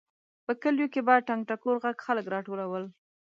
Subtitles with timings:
[0.45, 2.83] په کلیو کې به د ټنګ ټکور غږ خلک راټولول.